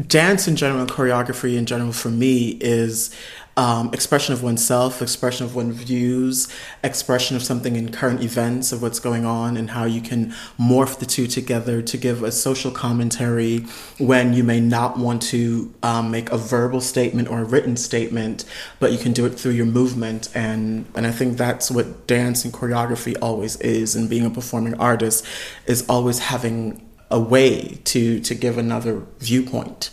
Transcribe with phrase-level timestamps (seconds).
[0.00, 3.14] dance in general, choreography in general, for me is
[3.58, 6.46] um, expression of oneself, expression of one's views,
[6.84, 10.98] expression of something in current events of what's going on, and how you can morph
[10.98, 13.60] the two together to give a social commentary
[13.98, 18.44] when you may not want to um, make a verbal statement or a written statement,
[18.78, 20.28] but you can do it through your movement.
[20.34, 24.74] And, and I think that's what dance and choreography always is, and being a performing
[24.74, 25.24] artist
[25.66, 29.90] is always having a way to, to give another viewpoint.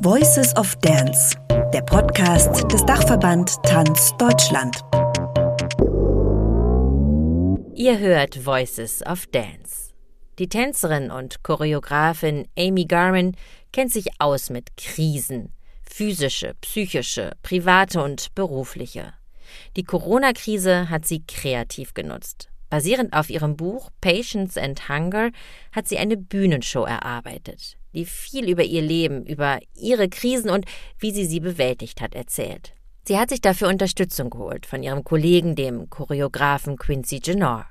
[0.00, 1.34] Voices of Dance,
[1.72, 4.76] der Podcast des Dachverband Tanz Deutschland.
[7.74, 9.92] Ihr hört Voices of Dance.
[10.38, 13.36] Die Tänzerin und Choreografin Amy Garman
[13.72, 15.52] kennt sich aus mit Krisen,
[15.82, 19.14] physische, psychische, private und berufliche.
[19.76, 22.48] Die Corona-Krise hat sie kreativ genutzt.
[22.68, 25.30] Basierend auf ihrem Buch Patience and Hunger
[25.72, 30.64] hat sie eine Bühnenshow erarbeitet, die viel über ihr Leben, über ihre Krisen und
[30.98, 32.72] wie sie sie bewältigt hat erzählt.
[33.04, 37.66] Sie hat sich dafür Unterstützung geholt von ihrem Kollegen, dem Choreografen Quincy Genor.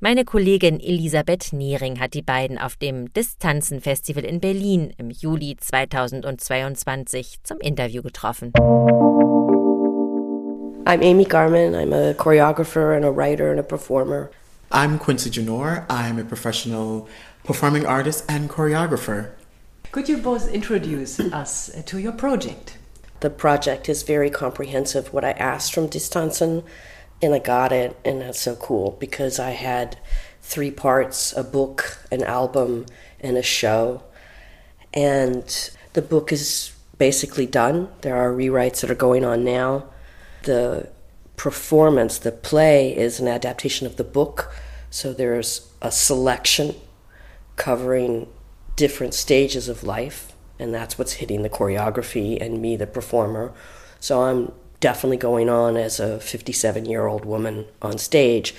[0.00, 7.42] Meine Kollegin Elisabeth Niering hat die beiden auf dem Distanzen-Festival in Berlin im Juli 2022
[7.42, 8.52] zum Interview getroffen.
[10.86, 11.78] I'm Ami Garmon.
[11.78, 14.30] I'm a choreographer and a writer and a performer.
[14.72, 15.84] I'm Quincy Junor.
[15.90, 17.06] I'm a professional
[17.44, 19.32] performing artist and choreographer.
[19.92, 22.78] Could you both introduce us uh, to your project?
[23.20, 25.12] The project is very comprehensive.
[25.12, 26.64] What I asked from Distanzen,
[27.20, 29.98] and I got it, and that's so cool because I had
[30.40, 32.86] three parts a book, an album,
[33.20, 34.02] and a show.
[34.94, 37.90] And the book is basically done.
[38.00, 39.84] There are rewrites that are going on now
[40.42, 40.88] the
[41.36, 44.52] performance, the play, is an adaptation of the book.
[44.90, 46.74] So there's a selection
[47.56, 48.26] covering
[48.76, 53.52] different stages of life, and that's what's hitting the choreography and me, the performer.
[54.00, 58.54] So I'm definitely going on as a 57 year old woman on stage,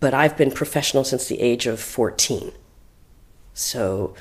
[0.00, 2.52] but I've been professional since the age of 14.
[3.54, 4.14] So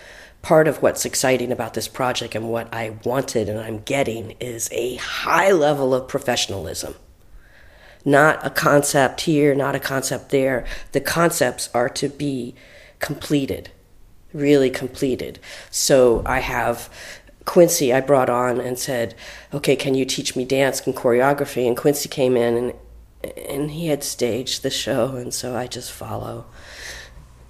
[0.46, 4.70] part of what's exciting about this project and what I wanted and I'm getting is
[4.72, 6.94] a high level of professionalism.
[8.06, 10.64] Not a concept here, not a concept there.
[10.92, 12.54] The concepts are to be
[13.00, 13.72] completed,
[14.34, 15.40] really completed.
[15.72, 16.92] So I have
[17.46, 19.16] Quincy, I brought on and said,
[19.52, 21.68] okay, can you teach me dance and choreography?
[21.68, 22.74] And Quincy came in and
[23.50, 26.46] and he had staged the show, and so I just follow.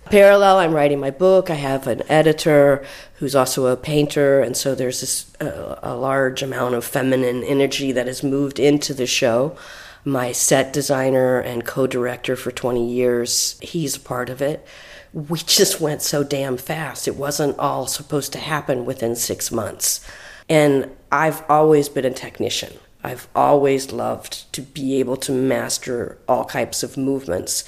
[0.06, 1.50] Parallel, I'm writing my book.
[1.50, 2.86] I have an editor
[3.16, 7.92] who's also a painter, and so there's this uh, a large amount of feminine energy
[7.92, 9.58] that has moved into the show.
[10.04, 14.66] My set designer and co-director for 20 years, he's a part of it.
[15.12, 17.08] We just went so damn fast.
[17.08, 20.06] It wasn't all supposed to happen within 6 months.
[20.48, 22.74] And I've always been a technician.
[23.04, 27.64] I've always loved to be able to master all types of movements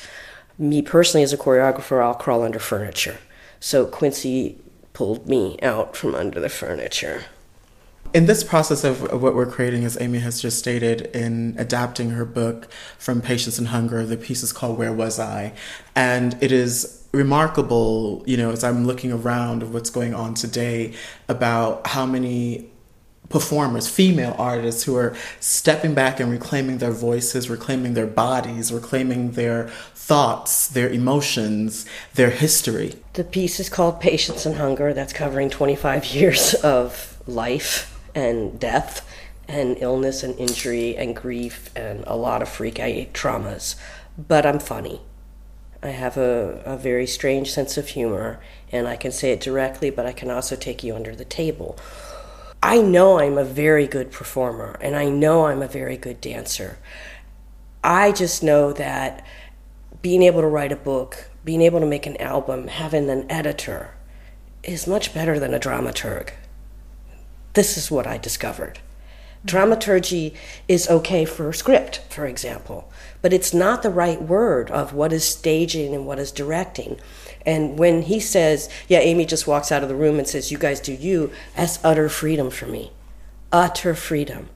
[0.57, 3.17] me personally as a choreographer, I'll crawl under furniture.
[3.59, 4.59] So Quincy
[4.93, 7.25] pulled me out from under the furniture.
[8.13, 12.25] In this process of what we're creating, as Amy has just stated, in adapting her
[12.25, 15.53] book from Patience and Hunger, the piece is called Where Was I?
[15.93, 20.93] And it is remarkable, you know, as I'm looking around of what's going on today
[21.27, 22.69] about how many
[23.29, 29.31] performers, female artists who are stepping back and reclaiming their voices, reclaiming their bodies, reclaiming
[29.31, 32.95] their thoughts, their emotions, their history.
[33.13, 34.93] The piece is called Patience and Hunger.
[34.93, 39.07] That's covering 25 years of life and death
[39.47, 43.75] and illness and injury and grief and a lot of freak out traumas.
[44.17, 45.01] But I'm funny.
[45.83, 48.39] I have a, a very strange sense of humor
[48.71, 51.77] and I can say it directly, but I can also take you under the table
[52.61, 56.77] I know I'm a very good performer and I know I'm a very good dancer.
[57.83, 59.25] I just know that
[60.01, 63.91] being able to write a book, being able to make an album, having an editor
[64.63, 66.31] is much better than a dramaturg.
[67.53, 68.75] This is what I discovered.
[68.75, 69.47] Mm-hmm.
[69.47, 70.33] Dramaturgy
[70.67, 72.91] is okay for script, for example,
[73.21, 76.99] but it's not the right word of what is staging and what is directing.
[77.45, 80.57] And when he says, Yeah, Ami just walks out of the room and says, You
[80.57, 82.91] guys do you, that's utter freedom for me.
[83.51, 84.49] Utter freedom.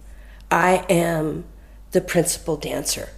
[0.50, 1.46] I am
[1.92, 3.10] the principal dancer.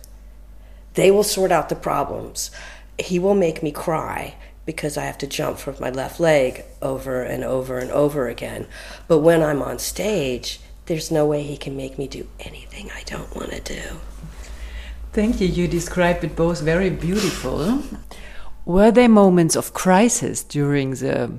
[0.93, 2.51] They will sort out the problems.
[2.99, 4.35] He will make me cry
[4.65, 8.67] because I have to jump from my left leg over and over and over again.
[9.07, 13.03] But when I'm on stage, there's no way he can make me do anything I
[13.03, 13.99] don't want to do.
[15.13, 15.47] Thank you.
[15.47, 17.81] You described it both very beautiful.
[18.65, 21.31] Were there moments of crisis during the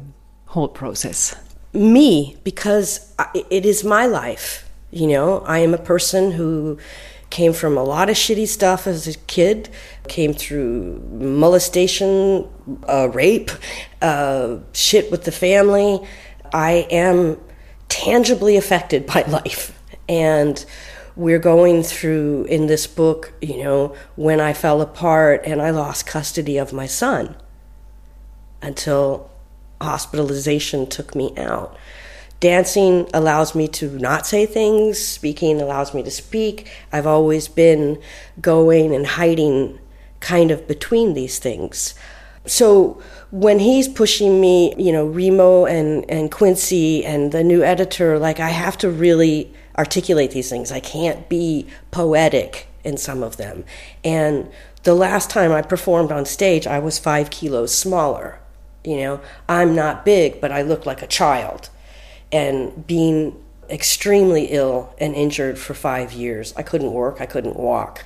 [0.47, 1.35] whole process?
[1.75, 4.69] me because it is my life.
[4.91, 6.79] You know, I am a person who
[7.31, 9.69] came from a lot of shitty stuff as a kid,
[10.07, 12.49] came through molestation,
[12.89, 13.51] uh, rape,
[14.01, 16.01] uh, shit with the family.
[16.53, 17.41] I am
[17.89, 19.77] tangibly affected by life.
[20.09, 20.65] And
[21.17, 26.07] we're going through in this book, you know, when I fell apart and I lost
[26.07, 27.37] custody of my son
[28.61, 29.31] until
[29.81, 31.77] hospitalization took me out.
[32.41, 36.69] Dancing allows me to not say things, speaking allows me to speak.
[36.93, 38.03] I've always been
[38.41, 39.79] going and hiding
[40.21, 41.95] kind of between these things.
[42.47, 43.01] So
[43.31, 48.41] when he's pushing me, you know, Remo and, and Quincy and the new editor, like
[48.41, 50.71] I have to really articulate these things.
[50.71, 53.65] I can't be poetic in some of them.
[54.05, 54.51] And
[54.83, 58.39] the last time I performed on stage, I was five kilos smaller.
[58.85, 61.71] You know, I'm not big, but I look like a child.
[62.31, 68.05] And being extremely ill and injured for five years, I couldn't work, I couldn't walk.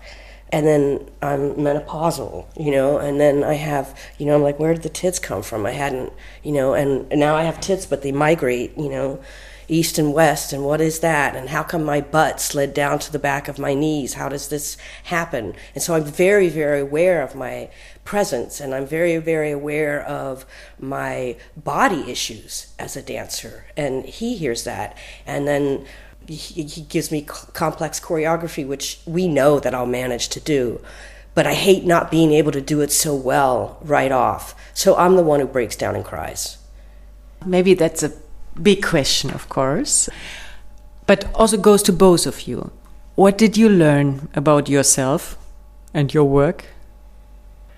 [0.51, 4.73] And then I'm menopausal, you know, and then I have, you know, I'm like, where
[4.73, 5.67] did the tits come from?
[5.67, 6.13] I hadn't,
[6.43, 9.21] you know, and, now I have tits, but they migrate, you know
[9.69, 11.37] east and west and what is that?
[11.37, 14.15] And how come my butt slid down to the back of my knees?
[14.15, 15.55] How does this happen?
[15.75, 17.71] And so i'm very very aware of my
[18.05, 20.47] presence and i'm very very aware of
[20.79, 24.97] my body issues as a dancer and he hears that.
[25.27, 25.87] And then
[26.27, 30.81] he, gives me complex choreography which we know that i'll manage to do
[31.35, 34.55] but i hate not being able to do it so well right off.
[34.73, 36.59] So i'm the one who breaks down and cries.
[37.45, 38.13] Maybe that's a
[38.63, 40.09] big question, of course,
[41.07, 42.71] but also goes to both of you.
[43.15, 45.37] What did you learn about yourself
[45.93, 46.67] and your work?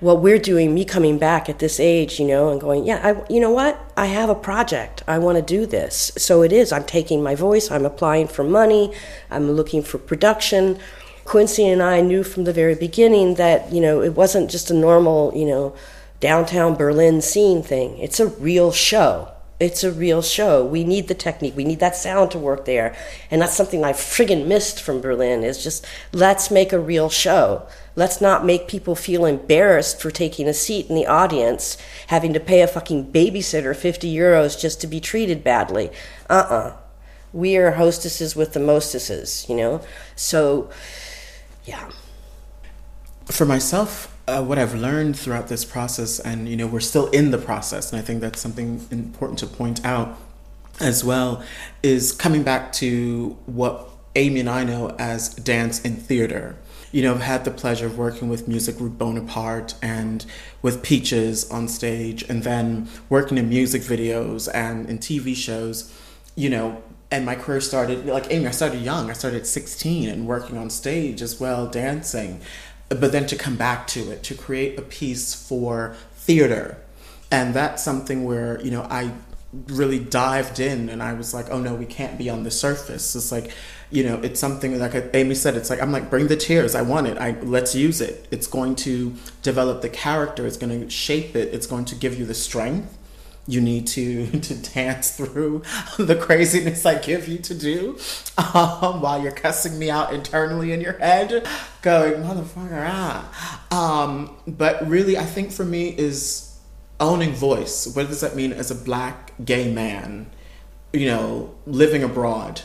[0.00, 3.32] What we're doing, me coming back at this age, you know, and going, yeah, I,
[3.32, 3.78] you know what?
[3.96, 5.02] I have a project.
[5.06, 6.12] I want to do this.
[6.16, 6.72] So it is.
[6.72, 7.70] I'm taking my voice.
[7.70, 8.92] I'm applying for money.
[9.30, 10.78] I'm looking for production.
[11.24, 14.74] Quincy and I knew from the very beginning that, you know, it wasn't just a
[14.74, 15.74] normal, you know,
[16.18, 17.98] downtown Berlin scene thing.
[17.98, 19.28] It's a real show
[19.60, 20.64] it's a real show.
[20.64, 21.54] We need the technique.
[21.54, 22.96] We need that sound to work there.
[23.30, 27.68] And that's something I friggin' missed from Berlin is just let's make a real show.
[27.94, 31.76] Let's not make people feel embarrassed for taking a seat in the audience,
[32.06, 35.90] having to pay a fucking babysitter 50 euros just to be treated badly.
[36.30, 36.76] Uh-uh.
[37.32, 39.82] We are hostesses with the mostesses, you know?
[40.16, 40.70] So,
[41.64, 41.90] yeah.
[43.26, 47.30] For myself, uh, what I've learned throughout this process, and you know, we're still in
[47.30, 50.16] the process, and I think that's something important to point out
[50.78, 51.42] as well,
[51.82, 56.56] is coming back to what Ami and I know as dance in theater.
[56.92, 60.24] You know, I've had the pleasure of working with Music Group Bonaparte and
[60.62, 65.92] with Peaches on stage, and then working in music videos and in TV shows.
[66.36, 68.46] You know, and my career started like Ami.
[68.46, 69.10] I started young.
[69.10, 72.40] I started at 16 and working on stage as well, dancing
[72.90, 76.76] but then to come back to it, to create a piece for theater.
[77.30, 79.12] And that's something where, you know, I
[79.68, 83.14] really dived in and I was like, oh no, we can't be on the surface.
[83.14, 83.52] It's like,
[83.90, 86.74] you know, it's something like Ami said, it's like, I'm like, bring the tears.
[86.74, 87.18] I want it.
[87.18, 88.26] I let's use it.
[88.30, 90.46] It's going to develop the character.
[90.46, 91.54] It's going to shape it.
[91.54, 92.96] It's going to give you the strength
[93.50, 95.62] you need to to dance through
[95.98, 97.98] the craziness I give you to do
[98.38, 101.46] um, while you're cussing me out internally in your head,
[101.82, 103.66] going motherfucker ah.
[103.70, 106.58] Um, but really, I think for me is
[106.98, 107.86] owning voice.
[107.94, 110.30] What does that mean as a black gay man?
[110.92, 112.62] You know, living abroad.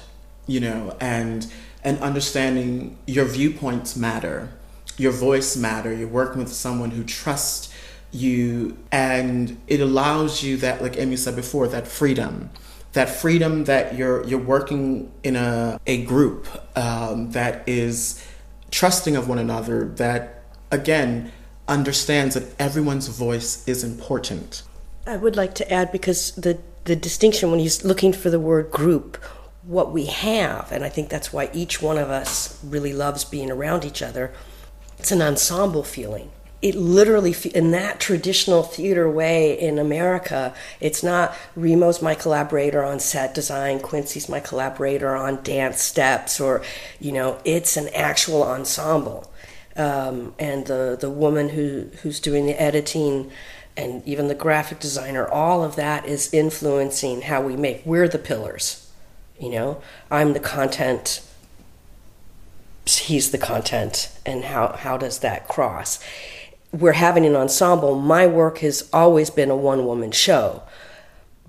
[0.47, 1.51] You know, and
[1.83, 4.49] and understanding your viewpoints matter,
[4.97, 5.91] your voice matter.
[5.91, 7.73] You're working with someone who trusts
[8.11, 12.49] you and it allows you that like Ami said before that freedom
[12.93, 16.47] that freedom that you're you're working in a a group
[16.77, 18.25] um, that is
[18.71, 21.31] trusting of one another that again
[21.67, 24.63] understands that everyone's voice is important.
[25.07, 28.71] I would like to add because the the distinction when you're looking for the word
[28.71, 29.17] group
[29.63, 33.49] what we have and I think that's why each one of us really loves being
[33.49, 34.31] around each other
[34.99, 36.29] it's an ensemble feeling
[36.65, 42.99] it literally in that traditional theater way in America, it's not Remo's my collaborator on
[42.99, 46.63] set design, Quincy's my collaborator on dance steps, or
[46.99, 49.31] you know, it's an actual ensemble.
[49.75, 53.29] Um, and the the woman who who's doing the editing
[53.77, 57.85] and even the graphic designer, all of that is influencing how we make.
[57.85, 58.89] We're the pillars,
[59.39, 59.83] you know.
[60.09, 61.21] I'm the content
[62.87, 65.99] he's the content and how, how does that cross
[66.81, 70.63] we're having an ensemble, my work has always been a one woman show.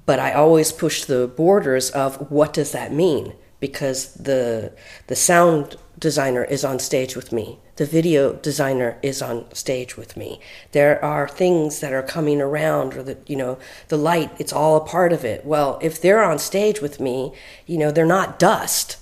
[0.04, 4.72] but I always push the borders of what does that mean because the
[5.08, 7.58] the sound designer is on stage with me.
[7.76, 10.40] The video designer is on stage with me.
[10.72, 14.76] There are things that are coming around or the you know, the light, it's all
[14.76, 15.44] a part of it.
[15.44, 17.32] Well, if they're on stage with me,
[17.66, 18.98] you know, they're not dust.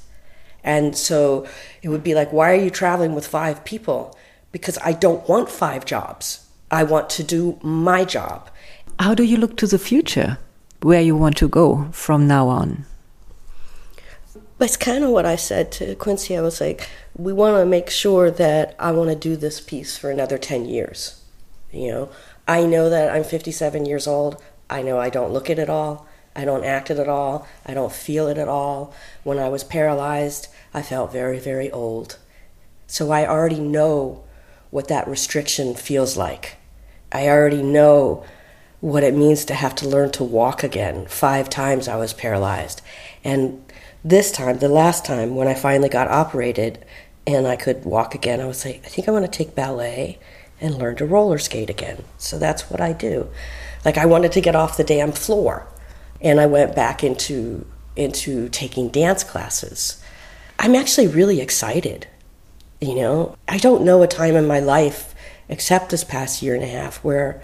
[0.63, 1.47] And so
[1.83, 4.17] it would be like, why are you traveling with five people?
[4.55, 6.47] Because I don't want five jobs.
[6.71, 8.49] I want to do my job.
[9.01, 10.39] How do you look to the future?
[10.81, 12.87] Where you want to go from now on?
[14.59, 16.37] That's kind of what I said to Quincy.
[16.37, 19.99] I was like, we want to make sure that I want to do this piece
[19.99, 21.21] for another 10 years.
[21.73, 22.09] You know,
[22.47, 24.41] I know that I'm 57 years old.
[24.71, 26.07] I know I don't look it at all.
[26.37, 27.49] I don't act it at all.
[27.67, 28.95] I don't feel it at all.
[29.25, 32.19] When I was paralyzed, I felt very, very old.
[32.87, 34.23] So I already know
[34.75, 36.57] what that restriction feels like.
[37.13, 38.25] I already know
[38.81, 41.07] what it means to have to learn to walk again.
[41.07, 42.83] Five times I was paralyzed.
[43.23, 43.65] And
[44.03, 46.85] this time, the last time, when I finally got operated
[47.25, 50.19] and I could walk again, I was like, I think I want to take ballet
[50.61, 52.03] and learn to roller skate again.
[52.19, 53.29] So that's what I do.
[53.85, 55.69] Like I wanted to get off the damn floor.
[56.21, 57.65] And I went back into
[57.95, 60.03] into taking dance classes.
[60.59, 62.09] I'm actually really excited.
[62.85, 65.15] You know, I don't know a time in my life
[65.49, 67.43] except this past year and a half where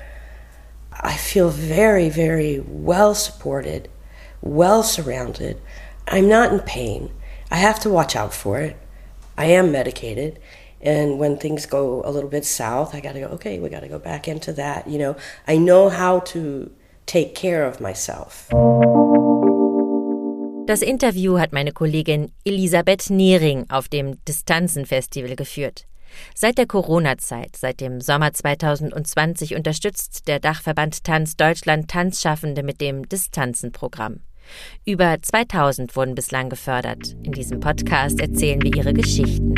[0.92, 3.88] I feel very, very well supported,
[4.42, 5.58] well surrounded,
[6.06, 7.10] I'm not in pain.
[7.50, 8.76] I have to watch out for it.
[9.38, 10.38] I am medicated.
[10.82, 13.80] And when things go a little bit south, I got to go, okay, we got
[13.80, 14.88] to go back into that.
[14.88, 15.16] You know,
[15.48, 16.70] I know how to
[17.06, 18.50] take care of myself.
[20.70, 25.88] Das Interview hat meine Kollegin Elisabeth Nehring auf dem Distanzenfestival geführt.
[26.32, 33.08] Seit der Corona-Zeit, seit dem Sommer 2020 unterstützt der Dachverband Tanz Deutschland Tanzschaffende mit dem
[33.08, 34.20] Distanzenprogramm.
[34.86, 37.16] Über 2000 wurden bislang gefördert.
[37.24, 39.56] In diesem Podcast erzählen wir ihre Geschichten.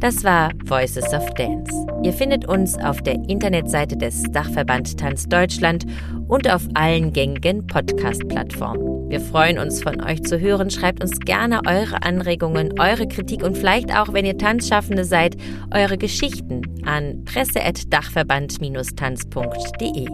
[0.00, 1.87] Das war Voices of Dance.
[2.02, 5.84] Ihr findet uns auf der Internetseite des Dachverband Tanz Deutschland
[6.28, 9.10] und auf allen gängigen Podcast-Plattformen.
[9.10, 10.70] Wir freuen uns, von euch zu hören.
[10.70, 15.36] Schreibt uns gerne eure Anregungen, eure Kritik und vielleicht auch, wenn ihr Tanzschaffende seid,
[15.74, 20.06] eure Geschichten an presse.dachverband-tanz.de.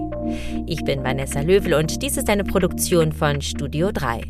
[0.67, 4.23] Ich bin Vanessa Löwel und dies ist eine Produktion von Studio 3.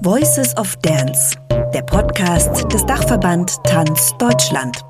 [0.00, 1.36] Voices of Dance,
[1.72, 4.82] der Podcast des Dachverband Tanz Deutschland.